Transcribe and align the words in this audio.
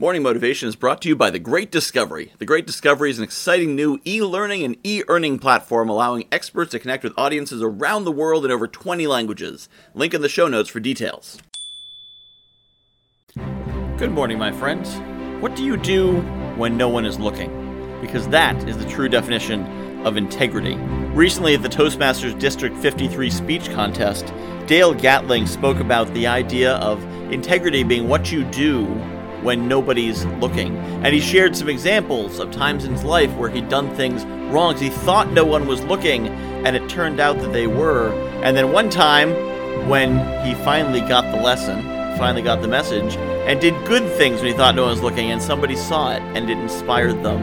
Morning 0.00 0.22
Motivation 0.22 0.66
is 0.66 0.76
brought 0.76 1.02
to 1.02 1.10
you 1.10 1.14
by 1.14 1.28
The 1.28 1.38
Great 1.38 1.70
Discovery. 1.70 2.32
The 2.38 2.46
Great 2.46 2.66
Discovery 2.66 3.10
is 3.10 3.18
an 3.18 3.24
exciting 3.24 3.76
new 3.76 4.00
e 4.06 4.22
learning 4.22 4.62
and 4.62 4.78
e 4.82 5.02
earning 5.08 5.38
platform 5.38 5.90
allowing 5.90 6.26
experts 6.32 6.70
to 6.70 6.78
connect 6.78 7.04
with 7.04 7.12
audiences 7.18 7.62
around 7.62 8.04
the 8.04 8.10
world 8.10 8.46
in 8.46 8.50
over 8.50 8.66
20 8.66 9.06
languages. 9.06 9.68
Link 9.92 10.14
in 10.14 10.22
the 10.22 10.28
show 10.30 10.48
notes 10.48 10.70
for 10.70 10.80
details. 10.80 11.36
Good 13.98 14.10
morning, 14.10 14.38
my 14.38 14.52
friends. 14.52 14.96
What 15.42 15.54
do 15.54 15.62
you 15.62 15.76
do 15.76 16.22
when 16.56 16.78
no 16.78 16.88
one 16.88 17.04
is 17.04 17.18
looking? 17.18 17.50
Because 18.00 18.26
that 18.28 18.56
is 18.66 18.78
the 18.78 18.86
true 18.86 19.10
definition 19.10 19.66
of 20.06 20.16
integrity. 20.16 20.76
Recently, 21.12 21.54
at 21.54 21.62
the 21.62 21.68
Toastmasters 21.68 22.38
District 22.38 22.74
53 22.78 23.28
speech 23.28 23.68
contest, 23.72 24.32
Dale 24.66 24.94
Gatling 24.94 25.46
spoke 25.46 25.78
about 25.78 26.10
the 26.14 26.26
idea 26.26 26.76
of 26.76 27.04
integrity 27.30 27.82
being 27.82 28.08
what 28.08 28.32
you 28.32 28.44
do 28.44 28.86
when 29.42 29.68
nobody's 29.68 30.24
looking. 30.24 30.76
And 31.04 31.14
he 31.14 31.20
shared 31.20 31.56
some 31.56 31.68
examples 31.68 32.38
of 32.38 32.50
times 32.50 32.84
in 32.84 32.92
his 32.92 33.04
life 33.04 33.32
where 33.36 33.50
he'd 33.50 33.68
done 33.68 33.94
things 33.96 34.24
wrong 34.50 34.76
he 34.76 34.90
thought 34.90 35.32
no 35.32 35.44
one 35.44 35.66
was 35.66 35.82
looking, 35.84 36.28
and 36.28 36.76
it 36.76 36.88
turned 36.88 37.20
out 37.20 37.38
that 37.38 37.52
they 37.52 37.66
were. 37.66 38.12
And 38.42 38.56
then 38.56 38.72
one 38.72 38.90
time, 38.90 39.30
when 39.88 40.18
he 40.44 40.54
finally 40.64 41.00
got 41.00 41.22
the 41.34 41.40
lesson, 41.40 41.82
finally 42.18 42.42
got 42.42 42.60
the 42.60 42.68
message, 42.68 43.16
and 43.16 43.60
did 43.60 43.74
good 43.86 44.10
things 44.16 44.40
when 44.40 44.46
he 44.46 44.52
thought 44.52 44.74
no 44.74 44.82
one 44.82 44.90
was 44.90 45.02
looking, 45.02 45.30
and 45.30 45.40
somebody 45.40 45.76
saw 45.76 46.12
it, 46.12 46.22
and 46.34 46.50
it 46.50 46.58
inspired 46.58 47.22
them 47.22 47.40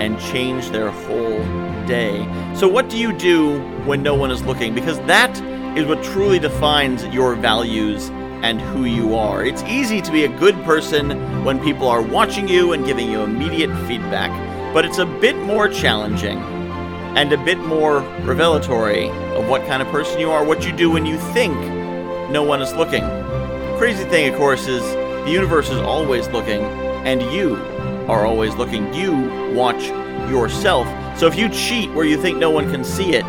and 0.00 0.18
changed 0.20 0.72
their 0.72 0.90
whole 0.90 1.40
day. 1.86 2.22
So, 2.54 2.68
what 2.68 2.88
do 2.88 2.98
you 2.98 3.12
do 3.12 3.60
when 3.84 4.02
no 4.02 4.14
one 4.14 4.30
is 4.30 4.42
looking? 4.42 4.74
Because 4.74 4.98
that 5.00 5.36
is 5.76 5.86
what 5.86 6.02
truly 6.04 6.38
defines 6.38 7.04
your 7.06 7.34
values 7.34 8.10
and 8.42 8.60
who 8.60 8.84
you 8.84 9.14
are. 9.14 9.44
It's 9.44 9.62
easy 9.62 10.00
to 10.02 10.12
be 10.12 10.24
a 10.24 10.38
good 10.38 10.54
person 10.64 11.44
when 11.44 11.62
people 11.62 11.88
are 11.88 12.02
watching 12.02 12.48
you 12.48 12.72
and 12.72 12.84
giving 12.84 13.10
you 13.10 13.22
immediate 13.22 13.74
feedback, 13.86 14.30
but 14.74 14.84
it's 14.84 14.98
a 14.98 15.06
bit 15.06 15.36
more 15.36 15.68
challenging 15.68 16.38
and 17.16 17.32
a 17.32 17.44
bit 17.44 17.58
more 17.58 18.00
revelatory 18.22 19.10
of 19.36 19.48
what 19.48 19.66
kind 19.66 19.82
of 19.82 19.88
person 19.88 20.18
you 20.18 20.30
are, 20.30 20.44
what 20.44 20.66
you 20.66 20.72
do 20.72 20.90
when 20.90 21.06
you 21.06 21.18
think 21.32 21.54
no 22.30 22.42
one 22.42 22.60
is 22.62 22.74
looking. 22.74 23.04
Crazy 23.78 24.04
thing, 24.04 24.32
of 24.32 24.38
course, 24.38 24.66
is 24.66 24.82
the 25.24 25.30
universe 25.30 25.68
is 25.70 25.78
always 25.78 26.26
looking, 26.28 26.62
and 27.04 27.22
you 27.32 27.56
are 28.08 28.26
always 28.26 28.54
looking. 28.56 28.92
You 28.94 29.12
watch 29.54 29.84
yourself. 30.30 30.86
So 31.18 31.26
if 31.26 31.36
you 31.36 31.48
cheat 31.48 31.92
where 31.92 32.06
you 32.06 32.20
think 32.20 32.38
no 32.38 32.50
one 32.50 32.70
can 32.70 32.82
see 32.82 33.12
it, 33.14 33.24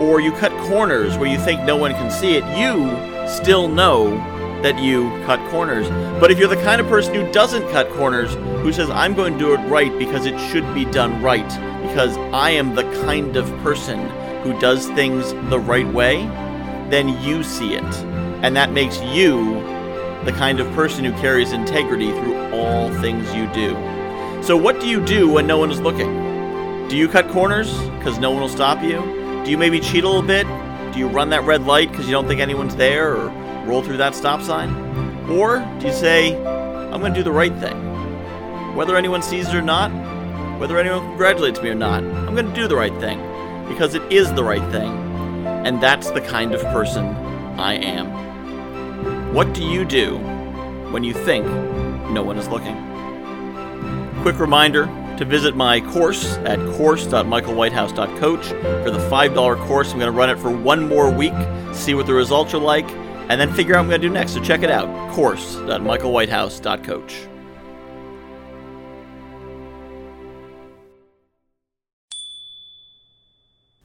or 0.00 0.20
you 0.20 0.30
cut 0.32 0.52
corners 0.68 1.16
where 1.16 1.28
you 1.28 1.38
think 1.38 1.62
no 1.62 1.76
one 1.76 1.92
can 1.92 2.10
see 2.10 2.36
it, 2.36 2.44
you 2.56 3.26
still 3.26 3.66
know 3.66 4.18
that 4.66 4.82
you 4.82 5.10
cut 5.24 5.38
corners. 5.50 5.88
But 6.18 6.32
if 6.32 6.40
you're 6.40 6.48
the 6.48 6.56
kind 6.56 6.80
of 6.80 6.88
person 6.88 7.14
who 7.14 7.30
doesn't 7.30 7.70
cut 7.70 7.88
corners, 7.90 8.34
who 8.34 8.72
says, 8.72 8.90
I'm 8.90 9.14
going 9.14 9.34
to 9.34 9.38
do 9.38 9.54
it 9.54 9.58
right 9.68 9.96
because 9.96 10.26
it 10.26 10.36
should 10.50 10.74
be 10.74 10.84
done 10.86 11.22
right, 11.22 11.48
because 11.86 12.16
I 12.34 12.50
am 12.50 12.74
the 12.74 12.82
kind 13.04 13.36
of 13.36 13.46
person 13.58 14.08
who 14.42 14.58
does 14.58 14.88
things 14.88 15.32
the 15.50 15.60
right 15.60 15.86
way, 15.86 16.26
then 16.90 17.08
you 17.22 17.44
see 17.44 17.74
it. 17.74 17.94
And 18.42 18.56
that 18.56 18.72
makes 18.72 19.00
you 19.02 19.54
the 20.24 20.34
kind 20.36 20.58
of 20.58 20.66
person 20.72 21.04
who 21.04 21.12
carries 21.20 21.52
integrity 21.52 22.10
through 22.10 22.52
all 22.52 22.92
things 23.00 23.32
you 23.36 23.46
do. 23.52 23.70
So, 24.42 24.56
what 24.56 24.80
do 24.80 24.88
you 24.88 25.04
do 25.04 25.30
when 25.30 25.46
no 25.46 25.58
one 25.58 25.70
is 25.70 25.80
looking? 25.80 26.88
Do 26.88 26.96
you 26.96 27.06
cut 27.06 27.28
corners 27.28 27.72
because 27.98 28.18
no 28.18 28.32
one 28.32 28.40
will 28.40 28.48
stop 28.48 28.82
you? 28.82 28.98
Do 29.44 29.50
you 29.52 29.58
maybe 29.58 29.78
cheat 29.78 30.02
a 30.02 30.08
little 30.08 30.22
bit? 30.26 30.44
Do 30.96 31.00
you 31.00 31.08
run 31.08 31.28
that 31.28 31.44
red 31.44 31.66
light 31.66 31.90
because 31.90 32.06
you 32.06 32.12
don't 32.12 32.26
think 32.26 32.40
anyone's 32.40 32.74
there? 32.74 33.14
Or 33.14 33.28
roll 33.66 33.82
through 33.82 33.98
that 33.98 34.14
stop 34.14 34.40
sign? 34.40 34.74
Or 35.28 35.58
do 35.78 35.88
you 35.88 35.92
say, 35.92 36.34
I'm 36.34 37.00
going 37.00 37.12
to 37.12 37.20
do 37.20 37.22
the 37.22 37.30
right 37.30 37.54
thing? 37.58 38.74
Whether 38.74 38.96
anyone 38.96 39.20
sees 39.20 39.46
it 39.48 39.54
or 39.54 39.60
not, 39.60 39.90
whether 40.58 40.78
anyone 40.78 41.00
congratulates 41.00 41.60
me 41.60 41.68
or 41.68 41.74
not, 41.74 42.02
I'm 42.02 42.34
going 42.34 42.46
to 42.46 42.54
do 42.54 42.66
the 42.66 42.76
right 42.76 42.98
thing 42.98 43.18
because 43.68 43.94
it 43.94 44.10
is 44.10 44.32
the 44.32 44.42
right 44.42 44.66
thing. 44.72 44.90
And 45.66 45.82
that's 45.82 46.10
the 46.12 46.22
kind 46.22 46.54
of 46.54 46.62
person 46.72 47.04
I 47.60 47.74
am. 47.74 49.34
What 49.34 49.52
do 49.52 49.62
you 49.62 49.84
do 49.84 50.16
when 50.92 51.04
you 51.04 51.12
think 51.12 51.44
no 52.10 52.22
one 52.22 52.38
is 52.38 52.48
looking? 52.48 52.74
Quick 54.22 54.38
reminder 54.38 54.86
to 55.18 55.24
visit 55.24 55.56
my 55.56 55.80
course 55.80 56.36
at 56.38 56.58
course.michaelwhitehouse.coach 56.76 58.46
for 58.46 58.90
the 58.90 58.98
$5 59.10 59.58
course. 59.66 59.92
I'm 59.92 59.98
going 59.98 60.12
to 60.12 60.18
run 60.18 60.30
it 60.30 60.38
for 60.38 60.50
one 60.50 60.88
more 60.88 61.10
week, 61.10 61.34
see 61.72 61.94
what 61.94 62.06
the 62.06 62.14
results 62.14 62.54
are 62.54 62.58
like, 62.58 62.88
and 63.28 63.40
then 63.40 63.52
figure 63.52 63.74
out 63.74 63.78
what 63.78 63.84
I'm 63.84 63.90
going 63.90 64.02
to 64.02 64.08
do 64.08 64.14
next. 64.14 64.34
So 64.34 64.40
check 64.40 64.62
it 64.62 64.70
out 64.70 64.86
course.michaelwhitehouse.coach. 65.12 67.35